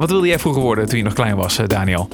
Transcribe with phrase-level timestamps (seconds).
[0.00, 2.08] Wat wilde jij vroeger worden toen je nog klein was, eh, Daniel?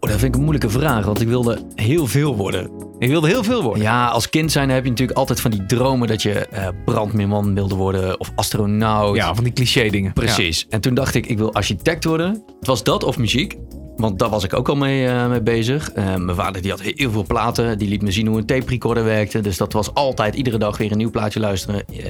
[0.00, 2.70] Oh, dat vind ik een moeilijke vraag, want ik wilde heel veel worden.
[2.98, 3.82] Je wilde heel veel worden.
[3.82, 7.54] Ja, als kind zijn heb je natuurlijk altijd van die dromen dat je eh, brandmeerman
[7.54, 9.16] wilde worden of astronaut.
[9.16, 10.12] Ja, van die cliché dingen.
[10.12, 10.66] Precies.
[10.68, 12.42] En toen dacht ik, ik wil architect worden.
[12.58, 13.56] Het was dat of muziek.
[13.96, 15.94] Want daar was ik ook al mee, eh, mee bezig.
[15.94, 17.78] Mijn vader die had heel veel platen.
[17.78, 19.40] Die liet me zien hoe een tape recorder werkte.
[19.40, 21.84] Dus dat was altijd iedere dag weer een nieuw plaatje luisteren.
[21.86, 22.02] Eh,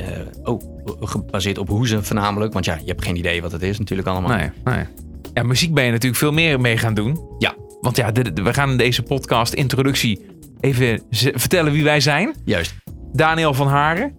[0.45, 0.63] oh,
[1.01, 2.53] gebaseerd op hoezen voornamelijk.
[2.53, 4.37] Want ja, je hebt geen idee wat het is natuurlijk allemaal.
[4.37, 4.85] Nee, nee.
[5.39, 7.21] Ja, muziek ben je natuurlijk veel meer mee gaan doen.
[7.39, 7.55] Ja.
[7.81, 10.27] Want ja, we gaan in deze podcast introductie
[10.61, 12.35] even vertellen wie wij zijn.
[12.45, 12.75] Juist.
[13.13, 14.15] Daniel van Haren,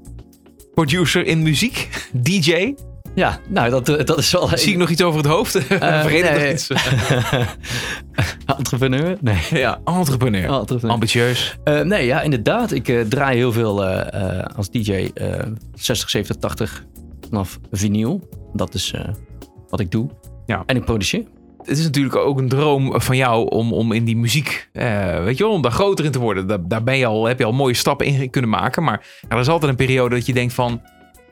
[0.74, 2.74] producer in muziek, DJ.
[3.16, 4.50] Ja, nou dat, eh, dat is wel...
[4.54, 5.54] Zie ik nog iets over het hoofd?
[5.80, 6.54] Nog nee.
[6.54, 6.72] iets?
[8.58, 9.18] Entrepreneur?
[9.22, 9.40] Nee.
[9.50, 10.50] ja, entrepreneur.
[10.50, 10.94] Entrepreneur.
[10.94, 11.58] Ambitieus.
[11.64, 12.72] Eh, nee, ja, inderdaad.
[12.72, 13.86] Ik draai heel veel
[14.56, 15.46] als DJ eh
[15.76, 16.86] 60, 70, 80
[17.28, 18.30] vanaf vinyl.
[18.54, 18.94] Dat is
[19.70, 20.10] wat ik doe.
[20.50, 20.64] Ja.
[20.66, 21.24] En ik produceer.
[21.64, 25.38] Het is natuurlijk ook een droom van jou om, om in die muziek, eh, weet
[25.38, 26.48] je wel, om daar groter in te worden.
[26.48, 28.84] Daar, daar ben je al, heb je al mooie stappen in kunnen maken.
[28.84, 30.82] Maar er is altijd een periode dat je denkt van,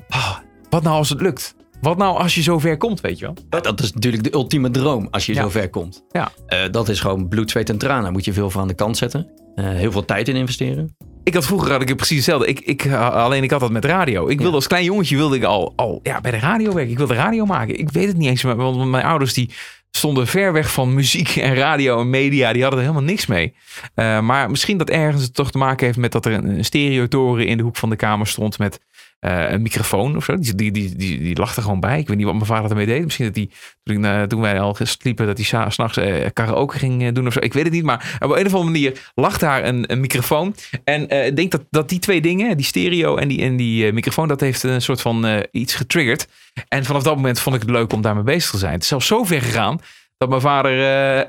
[0.10, 0.38] ah,
[0.70, 1.56] wat nou als het lukt?
[1.82, 3.62] Wat nou als je zover komt, weet je wel?
[3.64, 5.42] Dat is natuurlijk de ultieme droom als je Ja.
[5.42, 6.06] zo ver komt.
[6.12, 6.32] Ja.
[6.48, 8.04] Eh, dat is gewoon bloed, zweet en tranen.
[8.04, 9.30] Daar moet je veel voor aan de kant zetten.
[9.56, 10.96] Eh, heel veel tijd in investeren.
[11.28, 12.48] Ik had vroeger had ik het precies hetzelfde.
[12.48, 14.28] Ik, ik, uh, alleen ik had dat met radio.
[14.28, 16.92] Ik wilde als klein jongetje wilde ik al, al ja, bij de radio werken.
[16.92, 17.80] Ik wilde radio maken.
[17.80, 19.50] Ik weet het niet eens, want mijn ouders die
[19.92, 22.54] stonden ver weg van muziek en radio en media.
[22.54, 23.56] Die hadden er helemaal niks mee.
[23.96, 26.66] Uh, maar misschien dat ergens het toch te maken heeft met dat er een, een
[26.66, 28.80] stereotoren in de hoek van de kamer stond met
[29.22, 30.38] uh, een microfoon of zo.
[30.38, 32.00] Die, die, die, die, die er gewoon bij.
[32.00, 33.04] Ik weet niet wat mijn vader ermee deed.
[33.04, 37.34] Misschien dat hij, toen, wij al sliepen, dat hij s'nachts uh, karaoke ging doen of
[37.34, 37.40] zo.
[37.40, 40.56] Ik weet het niet, maar op een of andere manier lag daar een, microfoon.
[40.84, 44.28] En ik denk dat, dat die twee dingen, die stereo en die, en die microfoon,
[44.28, 46.28] dat heeft een soort van iets getriggerd.
[46.68, 48.74] En vanaf dat moment vond ik het leuk om daarmee bezig te zijn.
[48.74, 49.80] Het is zelfs zo ver gegaan
[50.18, 50.80] dat mijn vader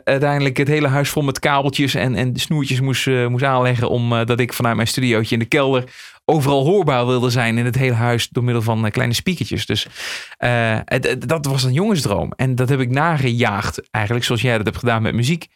[0.04, 3.90] uiteindelijk het hele huis vol met kabeltjes en, en snoertjes moest, moest aanleggen.
[3.90, 5.84] Omdat uh, ik vanuit mijn studiootje in de kelder
[6.28, 9.66] overal hoorbaar wilde zijn in het hele huis door middel van kleine speakertjes.
[9.66, 9.86] Dus
[10.84, 12.32] het, dat was een jongensdroom.
[12.36, 15.46] En dat heb ik nagejaagd eigenlijk zoals jij dat hebt gedaan met muziek.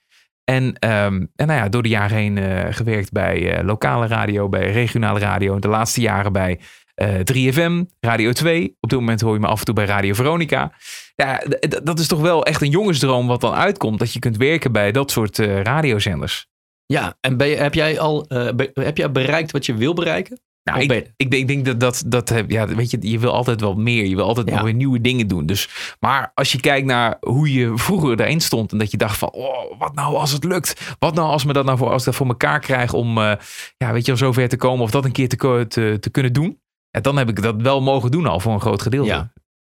[0.44, 4.72] En, um, en nou ja, door de jaren heen uh, gewerkt bij lokale radio, bij
[4.72, 5.58] regionale radio.
[5.58, 6.60] De laatste jaren bij
[6.96, 8.76] uh, 3FM, Radio 2.
[8.80, 10.72] Op dit moment hoor je me af en toe bij Radio Veronica.
[11.14, 11.42] Ja,
[11.82, 13.98] dat is toch wel echt een jongensdroom wat dan uitkomt.
[13.98, 16.46] Dat je kunt werken bij dat soort radiozenders.
[16.86, 18.26] Ja, en ben je, heb jij al
[18.74, 20.40] heb jij bereikt wat je wil bereiken?
[20.64, 23.60] Nou, ik, ik, denk, ik denk dat dat, dat ja, weet je, je wil altijd
[23.60, 24.06] wel meer.
[24.06, 24.54] Je wil altijd ja.
[24.54, 25.46] nog weer nieuwe dingen doen.
[25.46, 25.68] Dus,
[26.00, 29.32] maar als je kijkt naar hoe je vroeger daarin stond en dat je dacht van,
[29.32, 30.96] oh, wat nou als het lukt?
[30.98, 33.32] Wat nou als me dat nou voor, als ik dat voor elkaar krijg om, uh,
[33.76, 36.32] ja, weet je, zo ver te komen of dat een keer te, te, te kunnen
[36.32, 36.60] doen?
[36.90, 39.08] Ja, dan heb ik dat wel mogen doen al voor een groot gedeelte.
[39.08, 39.32] Ja.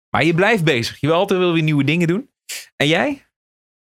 [0.09, 0.99] Maar je blijft bezig.
[0.99, 2.29] Je wil altijd wel weer nieuwe dingen doen.
[2.75, 3.27] En jij?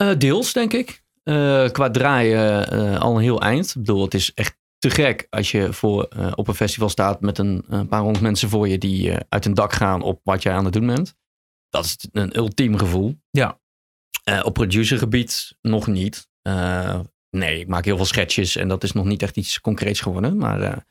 [0.02, 1.04] Uh, deels, denk ik.
[1.24, 3.68] Uh, qua draaien uh, al een heel eind.
[3.68, 7.22] Ik bedoel, het is echt te gek als je voor, uh, op een festival staat
[7.22, 10.20] met een, een paar honderd mensen voor je die uh, uit een dak gaan op
[10.24, 11.16] wat jij aan het doen bent.
[11.70, 13.16] Dat is een ultiem gevoel.
[13.30, 13.60] Ja.
[14.30, 16.28] Uh, op producergebied nog niet.
[17.30, 20.38] nee, ik maak heel veel sketches en dat is nog niet echt iets concreets geworden.
[20.38, 20.86] Maar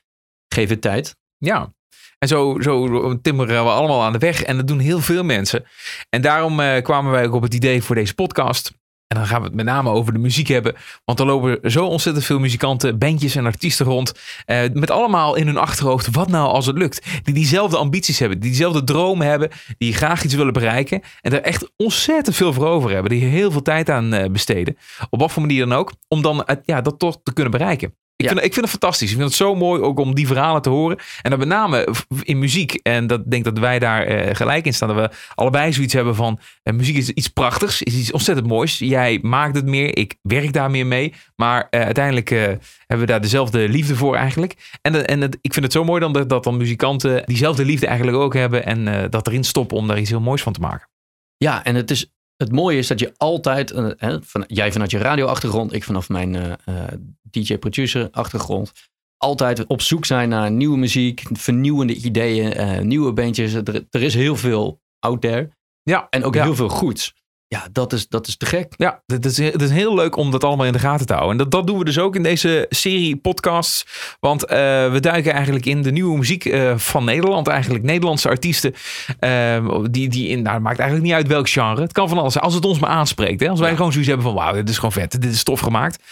[0.48, 1.16] geef het tijd.
[1.36, 1.74] Ja.
[2.18, 4.42] En zo, zo timmeren we allemaal aan de weg.
[4.42, 5.66] En dat doen heel veel mensen.
[6.08, 8.72] En daarom kwamen wij ook op het idee voor deze podcast.
[9.06, 10.74] En dan gaan we het met name over de muziek hebben.
[11.04, 14.12] Want er lopen zo ontzettend veel muzikanten, bandjes en artiesten rond.
[14.46, 17.06] Uh, met allemaal in hun achterhoofd, wat nou als het lukt?
[17.22, 19.50] Die diezelfde ambities hebben, die diezelfde dromen hebben.
[19.78, 21.02] Die graag iets willen bereiken.
[21.20, 23.10] En daar echt ontzettend veel voor over hebben.
[23.10, 24.76] Die heel veel tijd aan uh, besteden.
[25.10, 25.92] Op wat voor manier dan ook.
[26.08, 27.94] Om dan ja, dat toch te kunnen bereiken.
[28.16, 28.30] Ik, ja.
[28.32, 29.10] vind, ik vind het fantastisch.
[29.10, 30.98] Ik vind het zo mooi ook om die verhalen te horen.
[31.22, 31.88] En dan met name
[32.22, 32.74] in muziek.
[32.74, 34.88] En dat denk dat wij daar uh, gelijk in staan.
[34.88, 36.38] Dat we allebei zoiets hebben van...
[36.64, 37.82] Uh, muziek is iets prachtigs.
[37.82, 38.78] Is iets ontzettend moois.
[38.78, 39.96] Jij maakt het meer.
[39.96, 41.14] Ik werk daar meer mee.
[41.36, 44.78] Maar uh, uiteindelijk hebben we daar dezelfde liefde voor eigenlijk.
[44.82, 47.86] En, en het, ik vind het zo mooi dan dat, dat dan muzikanten diezelfde liefde
[47.86, 48.64] eigenlijk ook hebben.
[48.64, 50.88] En dat erin stoppen om daar iets heel moois van te maken.
[51.36, 54.98] Ja, en het is het mooie is dat je altijd, hè, van, jij vanuit je
[54.98, 56.84] radioachtergrond, ik vanaf mijn uh, uh,
[57.22, 58.72] DJ-producer achtergrond,
[59.16, 63.52] altijd op zoek zijn naar nieuwe muziek, vernieuwende ideeën, nieuwe bandjes.
[63.52, 65.50] Er, er, is heel veel out there.
[65.82, 66.06] Ja.
[66.10, 66.42] En ook ja.
[66.42, 67.14] heel veel goeds.
[67.48, 68.74] Ja, dat is, dat is te gek.
[68.76, 71.32] Ja, het is, het is heel leuk om dat allemaal in de gaten te houden.
[71.32, 73.86] En dat, dat doen we dus ook in deze serie podcasts.
[74.20, 74.48] Want uh,
[74.92, 77.48] we duiken eigenlijk in de nieuwe muziek uh, van Nederland.
[77.48, 78.74] Eigenlijk Nederlandse artiesten.
[79.20, 81.80] Uh, die, die in, nou, het maakt eigenlijk niet uit welk genre.
[81.80, 82.44] Het kan van alles zijn.
[82.44, 83.40] Als het ons maar aanspreekt.
[83.40, 83.48] Hè?
[83.48, 83.76] Als wij ja.
[83.76, 85.20] gewoon zoiets hebben van wauw, dit is gewoon vet.
[85.20, 86.02] Dit is tof gemaakt.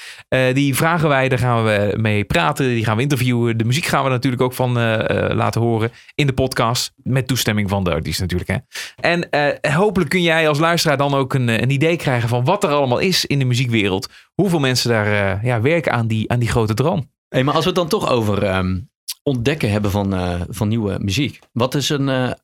[0.52, 2.66] Die vragen wij, daar gaan we mee praten.
[2.66, 3.56] Die gaan we interviewen.
[3.56, 4.72] De muziek gaan we natuurlijk ook van
[5.34, 6.92] laten horen in de podcast.
[7.02, 8.50] Met toestemming van de artiest natuurlijk.
[8.50, 8.56] Hè?
[9.00, 9.28] En
[9.72, 12.70] hopelijk kun jij als luisteraar dan ook ook een, een idee krijgen van wat er
[12.70, 14.08] allemaal is in de muziekwereld.
[14.34, 17.10] Hoeveel mensen daar ja, werken aan die, aan die grote droom.
[17.28, 18.80] Hey, maar als we het dan toch over ehm,
[19.22, 21.38] ontdekken hebben van, van nieuwe muziek.
[21.52, 22.36] Wat is een,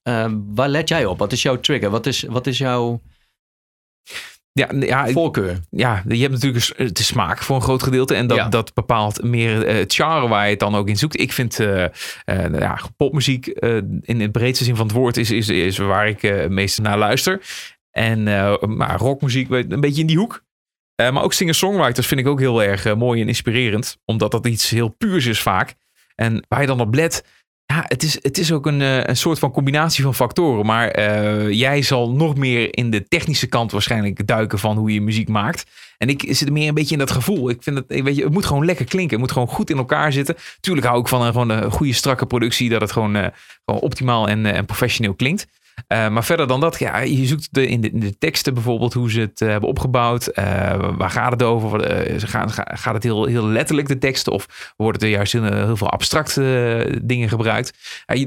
[0.54, 1.18] waar let jij op?
[1.18, 1.90] Wat is jouw trigger?
[1.90, 3.00] Wat is, wat is jouw
[4.52, 5.60] ja, ja, voorkeur.
[5.70, 8.14] Ja, je hebt natuurlijk de smaak voor een groot gedeelte.
[8.14, 11.20] En dat, dat bepaalt meer uh, het genre waar je het dan ook in zoekt.
[11.20, 11.84] Ik vind uh,
[12.26, 13.46] uh, ja, popmuziek
[14.00, 16.98] in het breedste zin van het woord is, is, is waar ik het meest naar
[16.98, 17.40] luister.
[18.00, 18.22] En
[18.76, 20.44] maar rockmuziek een beetje in die hoek.
[20.96, 23.98] maar ook singer-songwriters vind ik ook heel erg mooi en inspirerend.
[24.04, 25.74] Omdat dat iets heel puurs is vaak.
[26.14, 27.24] En waar je dan op let,
[27.70, 30.66] ja, het is, het is ook een, eh, een soort van combinatie van factoren.
[30.66, 31.00] Maar
[31.52, 35.70] jij zal nog meer in de technische kant waarschijnlijk duiken van hoe je muziek maakt.
[35.98, 37.50] En ik zit meer een beetje in dat gevoel.
[37.50, 39.10] Ik vind het, weet je, het moet gewoon lekker klinken.
[39.10, 40.36] Het moet gewoon goed in elkaar zitten.
[40.60, 42.68] Tuurlijk hou ik van een, gewoon een goede strakke productie.
[42.68, 43.14] Dat het gewoon,
[43.64, 45.46] gewoon optimaal en, en professioneel klinkt.
[45.88, 48.92] Uh, maar verder dan dat, ja, je zoekt de, in, de, in de teksten bijvoorbeeld
[48.92, 50.28] hoe ze het uh, hebben opgebouwd.
[50.28, 50.44] Uh,
[50.96, 51.80] waar gaat het over?
[52.20, 54.32] Gaan, gaat het heel, heel letterlijk, de teksten?
[54.32, 57.78] Of worden er juist heel, heel veel abstracte dingen gebruikt?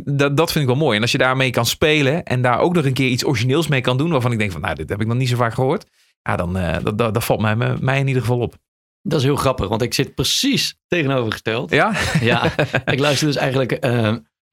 [0.03, 0.95] dat, dat vind ik wel mooi.
[0.95, 3.81] En als je daarmee kan spelen en daar ook nog een keer iets origineels mee
[3.81, 5.85] kan doen, waarvan ik denk van, nou, dit heb ik nog niet zo vaak gehoord.
[6.21, 8.55] Ja, dan dat, dat, dat valt mij, mij in ieder geval op.
[9.01, 11.71] Dat is heel grappig, want ik zit precies tegenovergesteld.
[11.71, 11.93] Ja?
[12.21, 12.51] Ja,
[12.85, 13.71] ik luister dus eigenlijk,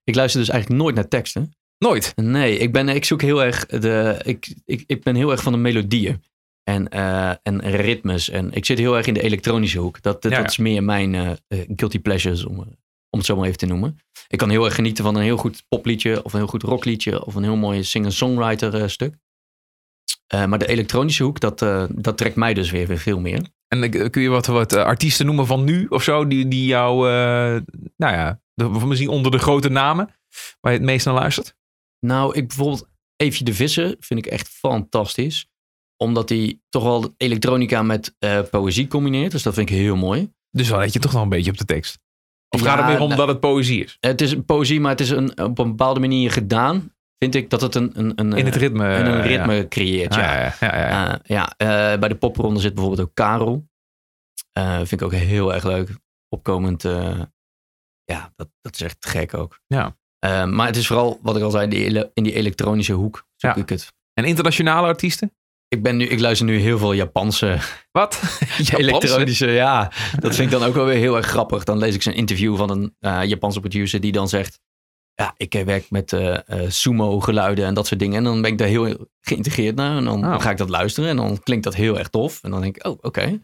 [0.05, 1.55] ik luister dus eigenlijk nooit naar teksten.
[1.85, 2.12] Nooit?
[2.17, 4.21] Nee, ik, ben, ik zoek heel erg de.
[4.25, 6.23] Ik, ik, ik ben heel erg van de melodieën
[6.65, 8.31] en, uh, en ritmes.
[8.31, 10.03] En ik zit heel erg in de elektronische hoek.
[10.03, 12.59] Dat, dat, is meer mijn uh, guilty pleasures, om,
[13.11, 13.99] om het zo maar even te noemen.
[14.29, 17.25] Ik kan heel erg genieten van een heel goed popliedje, of een heel goed rockliedje,
[17.25, 19.15] of een heel mooi singer-songwriter stuk.
[20.47, 21.59] maar de elektronische hoek, dat,
[21.91, 23.43] dat trekt mij dus weer, weer veel meer.
[23.69, 27.09] En kun je wat, wat artiesten noemen van nu of zo, die, die jou,
[27.97, 30.06] nou ja, de, misschien onder de grote namen,
[30.61, 31.59] waar je het meest naar luistert?
[32.00, 35.49] Nou, ik bijvoorbeeld Eefje de Visser vind ik echt fantastisch.
[35.97, 39.31] Omdat hij toch wel elektronica met uh, poëzie combineert.
[39.31, 40.32] Dus dat vind ik heel mooi.
[40.50, 41.99] Dus dan let je toch nog een beetje op de tekst.
[42.49, 43.97] Of gaat het meer om nou, dat het poëzie is?
[44.00, 46.94] Het is poëzie, maar het is een, op een bepaalde manier gedaan.
[47.19, 49.69] Vind ik dat het een, een, een, In het ritme, in een ritme ja.
[49.69, 50.14] creëert.
[50.14, 53.69] Ja, ja, ja, ja, ja uh, bij de popronde zit bijvoorbeeld ook Karel.
[54.76, 55.91] vind ik ook heel erg leuk.
[56.29, 56.82] Opkomend.
[58.05, 59.61] ja, dat, dat is echt gek ook.
[59.67, 59.99] Ja.
[60.27, 63.27] Uh, maar het is vooral, wat ik al zei, in die, in die elektronische hoek
[63.37, 63.63] zoek ja.
[63.63, 63.93] ik het.
[64.13, 65.33] En internationale artiesten?
[65.69, 67.59] Ik, ben nu, ik luister nu heel veel Japanse.
[67.99, 68.39] Wat?
[68.77, 69.93] elektronische, ja.
[70.19, 71.65] Dat vind ik dan ook wel weer heel erg grappig.
[71.65, 74.61] Dan lees ik zo'n interview van een uh, Japanse producer die dan zegt.
[75.15, 76.39] Ja, ik eh, werk met uh,
[76.69, 78.17] sumo geluiden en dat soort dingen.
[78.17, 79.97] En dan ben ik daar heel geïntegreerd naar.
[79.97, 80.41] En dan oh.
[80.41, 82.43] ga ik dat luisteren en dan klinkt dat heel erg tof.
[82.43, 83.41] En dan denk ik, oh, oké.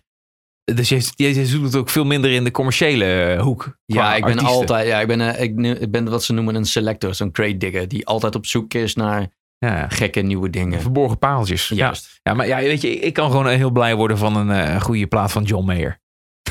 [0.74, 3.78] Dus je, je, zoekt het ook veel minder in de commerciële eh, hoek.
[3.84, 4.86] Ja, ik ben altijd.
[4.86, 7.88] Ja, ik ben, uh, ik, ik, ben wat ze noemen een selector, zo'n crate digger,
[7.88, 9.26] die altijd op zoek is naar
[9.58, 9.88] ja.
[9.88, 10.80] gekke nieuwe dingen.
[10.80, 11.68] Verborgen paaltjes.
[11.68, 12.20] Juist.
[12.22, 15.06] Ja, maar ja, weet je, ik kan gewoon heel blij worden van een uh, goede
[15.06, 16.00] plaat van John Mayer.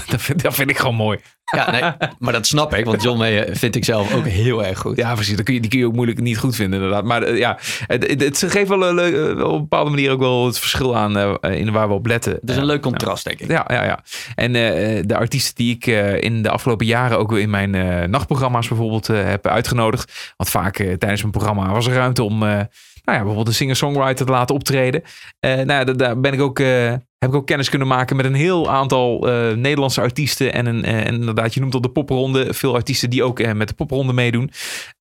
[0.11, 1.19] Dat vind, dat vind ik gewoon mooi.
[1.45, 4.79] Ja, nee, maar dat snap ik, want John Mayer vind ik zelf ook heel erg
[4.79, 4.97] goed.
[4.97, 5.35] Ja, precies.
[5.35, 7.03] Dat kun je, die kun je ook moeilijk niet goed vinden, inderdaad.
[7.03, 7.57] Maar uh, ja,
[7.87, 11.33] het, het, geeft wel, uh, op een bepaalde manier ook wel het verschil aan uh,
[11.41, 12.31] in waar we op letten.
[12.41, 13.47] Het is een leuk contrast, denk ik.
[13.47, 13.99] Ja, ja, ja.
[14.35, 14.51] En
[15.07, 15.85] de artiesten die ik
[16.21, 20.33] in de afgelopen jaren ook in mijn nachtprogramma's bijvoorbeeld heb uitgenodigd.
[20.37, 22.67] Want vaak tijdens mijn programma was er ruimte om nou
[23.05, 25.01] ja, bijvoorbeeld een singer-songwriter te laten optreden.
[25.39, 26.59] Nou, daar ben ik ook,
[27.25, 30.53] heb ik ook kennis kunnen maken met een heel aantal uh, Nederlandse artiesten.
[30.53, 32.53] En, een, en inderdaad, je noemt al de popronde.
[32.53, 34.51] Veel artiesten die ook met de popronde meedoen.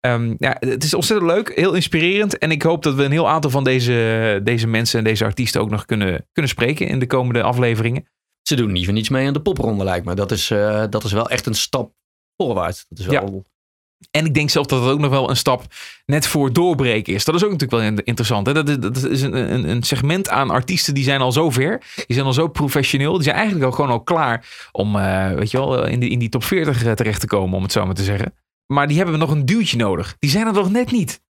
[0.00, 2.38] Um, ja, het is ontzettend leuk, heel inspirerend.
[2.38, 5.60] En ik hoop dat we een heel aantal van deze, deze mensen en deze artiesten
[5.60, 8.08] ook nog kunnen, kunnen spreken in de komende afleveringen.
[8.42, 10.14] Ze doen niet voor niets mee aan de popronde, lijkt me.
[10.14, 10.48] Dat is,
[10.90, 11.92] dat is wel echt een stap
[12.36, 12.86] voorwaarts.
[12.88, 13.32] Dat is wel...
[13.34, 13.52] Ja.
[14.10, 15.64] En ik denk zelf dat het ook nog wel een stap
[16.06, 17.24] net voor doorbreken is.
[17.24, 18.46] Dat is ook natuurlijk wel interessant.
[18.46, 18.52] Hè?
[18.78, 21.82] Dat is, een, een, segment aan artiesten die zijn al zo ver.
[21.94, 23.12] Die zijn al zo professioneel.
[23.12, 26.18] Die zijn eigenlijk al gewoon al klaar om uh, weet je wel, in, die, in
[26.18, 28.34] die top 40 eh, terecht te komen, om het zo maar te zeggen.
[28.66, 30.16] Maar die hebben nog een duwtje nodig.
[30.18, 31.22] Die zijn er nog net niet.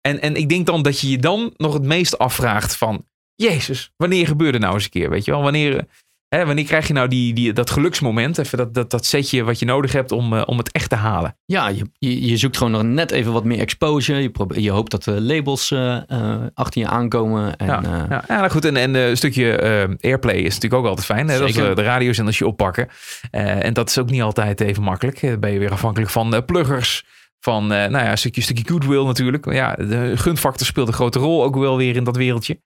[0.00, 3.06] En, en ik denk dan dat je je dan nog het meest afvraagt van...
[3.34, 5.10] Jezus, wanneer gebeurde nou eens een keer?
[5.10, 5.86] Weet je wel, wanneer
[6.34, 8.38] Hè, wanneer krijg je nou die, die, dat geluksmoment?
[8.38, 10.96] Even dat, dat, dat setje wat je nodig hebt om, uh, om het echt te
[10.96, 11.36] halen.
[11.44, 14.22] Ja, je, je, je, zoekt gewoon nog net even wat meer exposure.
[14.22, 17.56] Je, je hoopt dat de labels uh, uh, achter je aankomen.
[17.56, 18.64] En, ja, ja, ja, nou goed.
[18.64, 19.58] En, en een stukje
[20.00, 21.28] airplay is natuurlijk ook altijd fijn.
[21.28, 21.38] Hè?
[21.38, 22.88] Dat de radio's en als je oppakken.
[23.30, 25.20] en dat is ook niet altijd even makkelijk.
[25.20, 27.04] Dan ben je weer afhankelijk van pluggers
[27.44, 29.52] van, uh, nou ja, een stukje, stukje goodwill natuurlijk.
[29.52, 32.60] Ja, de gunfactor speelt een grote rol ook wel weer in dat wereldje.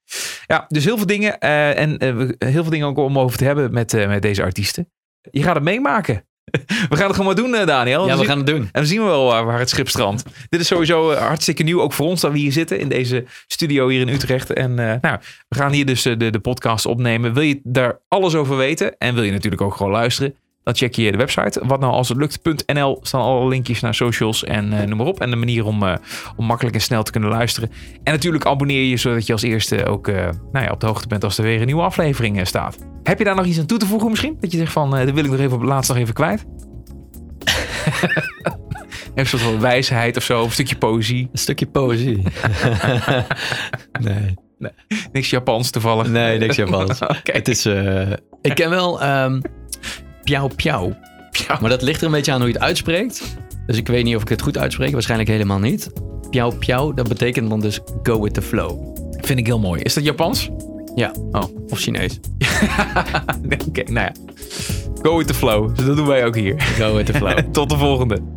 [0.46, 1.36] Ja, dus heel veel dingen.
[1.40, 4.90] Uh, en uh, heel veel dingen ook om over te hebben met, met deze artiesten.
[5.30, 6.24] Je gaat het meemaken.
[6.90, 8.06] We gaan het gewoon maar doen, eh, Daniel.
[8.06, 8.60] Ja, we gaan het doen.
[8.60, 10.24] En dan zien we wel waar, het schip strandt.
[10.48, 13.24] Dit is sowieso eh, hartstikke nieuw, ook voor ons dat we hier zitten in deze
[13.46, 14.52] studio hier in Utrecht.
[14.52, 15.18] En eh, nou,
[15.48, 17.34] we gaan hier dus eh, de, de podcast opnemen.
[17.34, 20.34] Wil je daar alles over weten en wil je natuurlijk ook gewoon luisteren,
[20.66, 21.60] dan check je de website.
[21.64, 25.20] Wat nou als het lukt.nl staan alle linkjes naar socials en eh, noem maar op.
[25.20, 25.94] En de manier om, eh,
[26.36, 27.70] om makkelijk en snel te kunnen luisteren.
[28.02, 31.08] En natuurlijk abonneer je zodat je als eerste ook eh, nou ja, op de hoogte
[31.08, 32.78] bent als er weer een nieuwe aflevering staat.
[33.02, 34.36] Heb je daar nog iets aan toe te voegen misschien?
[34.40, 36.44] Dat je zegt van, dat wil ik nog even op het laatst nog even kwijt.
[39.14, 41.28] Een soort van wijsheid of zo, of een stukje poëzie.
[41.32, 42.22] Een stukje poëzie.
[44.06, 44.34] nee.
[45.12, 46.08] Niks Japans toevallig.
[46.08, 47.00] Nee, niks Japans.
[47.18, 47.32] Oké.
[47.32, 47.66] Het is...
[48.42, 49.40] ik ken wel ehm
[50.26, 50.94] piao piao.
[51.60, 53.36] Maar dat ligt er een beetje aan hoe je het uitspreekt.
[53.66, 54.92] Dus ik weet niet of ik het goed uitspreek.
[54.92, 55.90] Waarschijnlijk helemaal niet.
[56.30, 58.96] Piao piao, dat betekent dan dus go with the flow.
[59.20, 59.82] Vind ik heel mooi.
[59.82, 60.50] Is dat Japans?
[60.94, 61.12] Ja.
[61.32, 61.42] Oh.
[61.68, 62.18] Of Chinees.
[63.42, 64.12] Nee, Oké, nou ja.
[65.02, 65.76] Go with the flow.
[65.76, 66.60] Dus dat doen wij ook hier.
[66.60, 67.38] Go with the flow.
[67.52, 68.35] Tot de volgende.